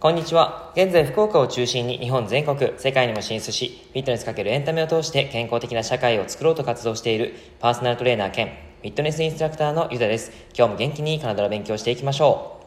[0.00, 0.72] こんにちは。
[0.74, 10.32] 現在、福岡を中心に日本全国、世界にも進出し、フィットネスかけるエンタメを通して健康的な社会を作ろうと活動しているパーソナルトレーナー兼フィットネスインストラクターのゆだです。
[10.52, 12.60] 今日も元気に体の勉強していきましょ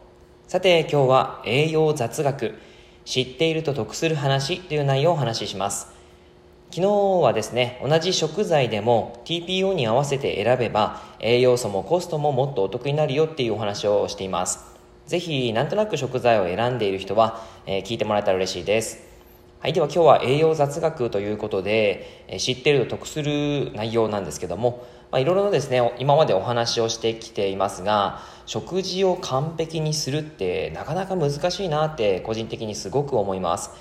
[0.47, 0.51] う。
[0.51, 2.55] さて、今日は栄養雑学、
[3.03, 6.00] 知っていると得する話という内容をお話しします。
[6.73, 6.87] 昨日
[7.21, 14.59] はですね、同じ食材でも TPO に合わせて選べば栄養素もコストももっとお得になるよっていうお話をしています。
[15.05, 19.03] ぜひ、なんとなく食材を選んでいる人は、えー、聞いてもらえたら嬉しいです。
[19.59, 33.71] はい、では今日は栄養雑学ということで、えー、知ってると得する内容なんですけども、まあ、いろいろですね、今までお話をしてきていますが、食事を完璧にするってなかなか難しいなって個人的にすごく思います。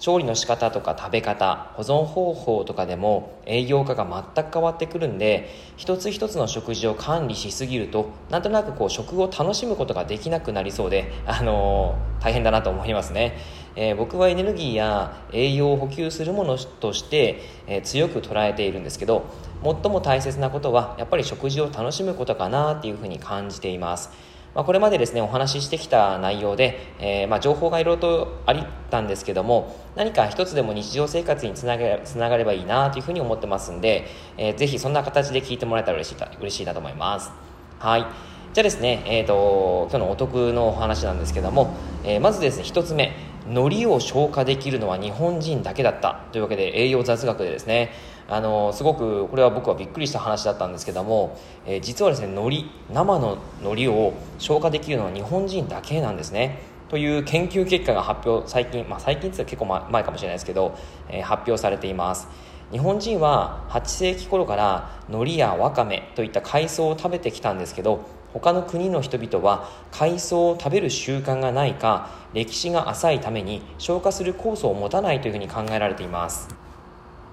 [0.00, 13.36] 調理の仕方とか食べ方保存方法とかでも営業化が全く変わってくるんで一つ一つの食事を管理しすぎるとなんとなくこう食を楽しむことができなくなりそうで、あのー、大変だなと思いますね、
[13.76, 19.26] えー、僕はエネルギーや栄養を補給するものとして、えー、強く捉えているんですけど
[19.62, 24.10] 最も大切なことはやっぱり食事を楽しむことかなっていうふうに感じています。
[24.54, 34.06] まあ、これまでですねお話ししてきた内容で、えー、まあ、情報がいろいろとあったんですけども何か一つでも日常生活につなげつながればいいなというふうに思ってますんで、
[34.36, 37.30] えー、ぜひそんな形で聞いてもらえたら嬉しい嬉しいなと思います。
[37.78, 38.06] はい。
[38.52, 43.14] じゃあですね、えーと、今日のお得のお話なんですけども、えー、まずですね1つ目
[43.46, 47.92] 海苔を消化できるのは日本人だけだったというわけで栄養雑学でですね
[48.30, 51.36] あのすごくこれは僕はびっくりした話だったんですけども、
[51.66, 56.62] えー、実はですね海苔生の海苔を消化できるのは日本人だけなんですね。
[56.88, 60.76] という研究結果が発表最近、まあ、最近って結構前かもしれないですけど、
[61.08, 62.28] えー、発表されています。
[62.70, 76.69] 日本人は8世紀頃から海苔やわかめといった海藻を食べてきたんですけど他の国の人々は海藻を食べる習慣がないか歴史が浅いために消化する酵素を持たないというふうに考えられています。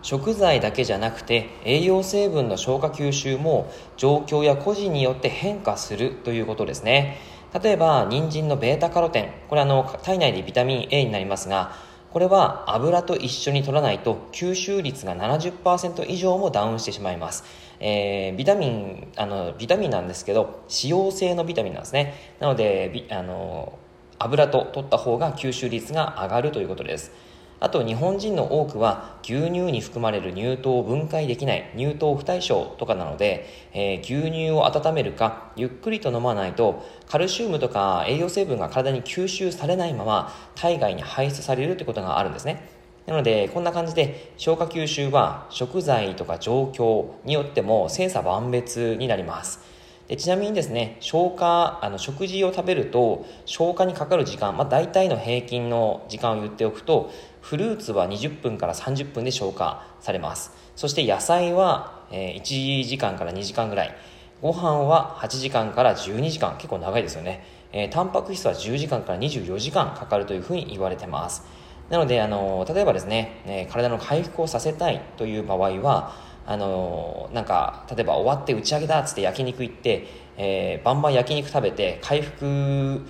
[0.07, 7.17] 食材だけじゃなくて栄養成分の消化吸収も状況や個人によって変化するということですね。
[7.61, 9.31] 例えば人参の β カロテン。
[9.49, 11.73] これあの体内でビタミン A になりますが
[12.13, 17.43] これは油と一緒に取らないと吸収率が70%以上もダウンしてしまいます、
[17.81, 22.13] えー、ビタミンあのビタミンなんですけど脂溶性のビタミンなんですね。
[22.39, 23.77] なのであの
[24.19, 27.11] 油と取った方が吸収率が上がるということです。
[27.59, 42.69] あと日本人の多くは牛乳に含まれる乳糖を分解できない乳糖不対症とかなので、えー、牛乳を温めるかゆっくりと飲まないとカルシウムとか栄養成分が体に吸収されないまま体外に排出されるということがあるんですね。
[43.07, 49.77] なのでこんな感じで消化吸収は食材とか状況によっても千差万別になります。
[50.07, 57.11] でちなみにですね消化あの食事を食べると消化にかかる時間、まあ、大体の平均の時間を言っておくと
[57.47, 60.51] フルーツは20分から30分で消化されます。
[60.75, 63.95] そして野菜は、1時間から2時間ぐらい。
[64.41, 66.57] ご飯は8時間から12時間。
[66.57, 71.45] 結構長いですよね、えー、タンパク質は10時間から24時間かかるというふうに言われてます。
[71.89, 76.15] なのであの例えばですね、え、体の回復をさせたいという場合は
[76.45, 83.05] あのなんか例えば終わって打ち上げだっつって焼肉行って、えー、バンバン焼肉食べて回復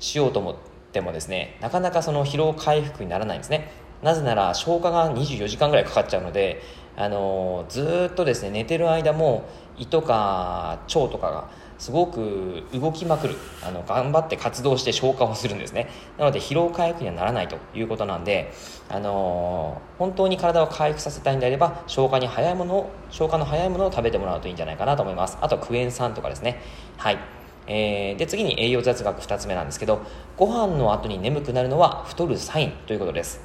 [0.00, 3.70] しようと思っててもですねなかなかその疲労回復にならないんですね。
[4.02, 6.62] なぜなら消化が24時間ぐらいかかっちゃうので
[6.96, 15.88] あのずっとですね寝てる間も胃とか腸とかがすごく動きまくるあの頑張って活動して消化をするんですね。
[16.18, 18.52] なので疲労回復にはならないということなんで、
[18.88, 25.36] あの本当に体を回復させたいんであれば消化に早いものを消化の早いものを食べてもらうといいんじゃないかなと思います。
[25.40, 26.60] あとクエン酸とかですね。
[26.96, 27.18] はい。
[27.66, 30.02] えー、で次に栄養雑学2つ目なんですけど
[30.36, 33.40] ご飯の後に眠くなるのは太るサインということです。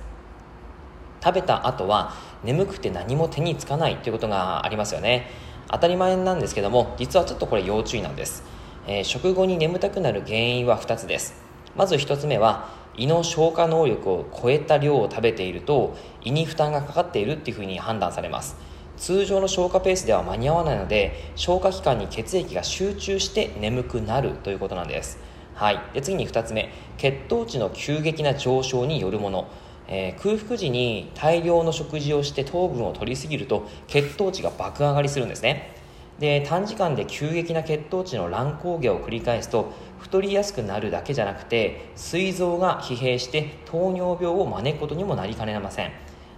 [1.24, 2.14] 食べた後は
[2.44, 5.30] 眠くて何も手につかないということがありますよね。
[5.72, 8.44] 当たり前なんですけども実はちょっとこれ要注意なんです、
[8.88, 11.36] えー、食後に眠たくなる原因は2つです。
[11.76, 18.58] まず1つ目は胃の消化能力を超えた量を食べていると胃に負担がかかっているっていうふうに判断されます。
[19.00, 25.18] 通常の消化ペースでは間に合わないので消化器官に血液が集中して眠くなるということなんです。
[25.56, 26.70] はい、で次に2つ目。
[26.98, 29.48] 血糖値の急激な上昇によるもの、
[29.88, 35.76] えー、空腹時に大量の食事をして糖分を取りすぎると血糖値が爆上がりするんですね。
[36.20, 45.92] で短時間で急激な血糖値の乱高下を繰り返すと太りやすくなるだけじゃなくて膵臓が疲弊して糖尿病を招くことにもなりかねません。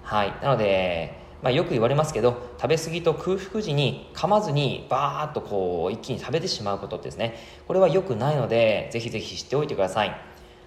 [0.04, 0.34] はい。
[0.44, 7.36] なのでまあ、よく言われますけど食べ過ぎと空腹時に噛まずにバーッとこう一気に食べてしまうことですね。
[7.68, 10.16] これは良くないのでぜひぜひ知っておいてください。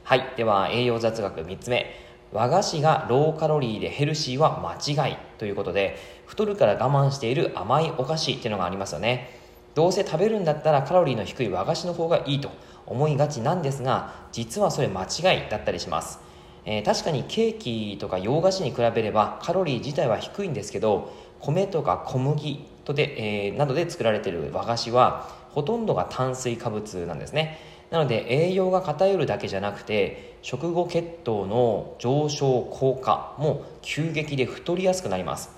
[0.02, 0.32] はい。
[0.36, 1.94] では栄養雑学3つ目。
[2.32, 5.16] 和菓子がローカロリーでヘルシーは間違い。
[5.38, 9.38] ということで太るから我慢している甘いお菓子っていうのがありますよね。
[9.74, 12.50] どうせ食べるんだったらカロリーの低い和菓子の方がいいと
[12.86, 16.18] 思いがちなんですが実はそれ間違いだったりします。
[16.66, 27.58] えー、確かにケーキとか洋菓子に比べればカロリー自体は低いんですけど米とか小麦とで、えー、などで作られている和菓子はほとんどが炭水化物なんですね。
[27.90, 35.50] なので栄養が偏るだけじゃなくて食後血糖の上昇効果も急激で太りやすくなります。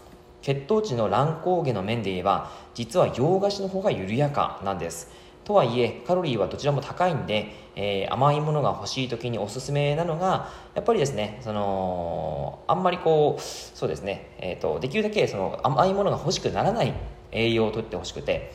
[0.43, 5.09] 血糖値の乱高下の面で言えば実は洋菓子の方が緩やかなんです。
[5.47, 16.93] とはいえカロリーはどちらも高いんで、えー、甘いものが欲しい時におすすめなのがやっぱりですねそのあんまりこうそうですね、えーと、できるだけその甘いものが欲しくならない
[17.31, 18.53] 栄養をとってほしくて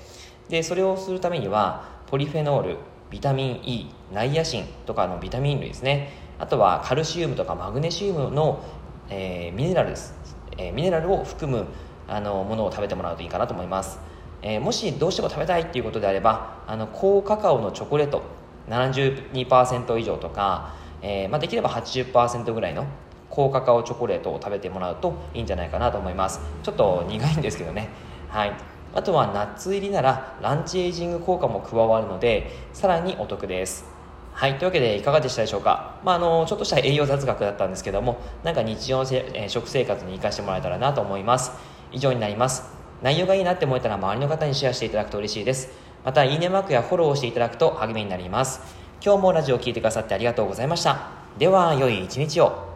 [0.49, 2.77] でそれをするためにはポリフェノール
[3.09, 6.09] ビタミン E ナイアシンとかのビタミン類ですね。
[6.39, 8.65] あとはカルシウムとかマグネシウムの、
[9.09, 10.15] えー、ミネラルです、
[10.57, 11.67] えー、ミネラルを含む
[12.07, 14.10] あのものを食べてもらうといいかなと思います。
[14.41, 18.23] えー、もしどうしても食べたいっていうことであればあの高カカオのチョコレート
[18.69, 22.85] 72%以上とか、えー、まあ、できれば80%ぐらいの
[23.29, 27.89] 高カカオチョコレートを食べてもらうといいんじゃないかなと思いますちょっと苦いんですけどね
[28.29, 28.53] はい
[28.93, 33.85] あとはナッツ入りならランチエイジング効果も加わるのでさらにお得です
[34.33, 34.57] はい。
[34.57, 35.99] というわけで、いかがでしたでしょうか？
[36.03, 41.51] まあ、あの、ちょっとした栄養雑学だったんですけども、なんか日常せ、え、食生活に活かしてもらえたらなと思います。
[41.91, 42.80] 以上になります。
[43.01, 45.69] 内容がいいなって思えたら周りの方にシェアしていただくと嬉しいです。
[46.03, 48.61] また、いいねマークやフォローをしていただくと励みになります。
[49.03, 51.09] 今日もラジオを聴いてくださってありがとうございました。
[51.37, 52.70] では、良い一日を。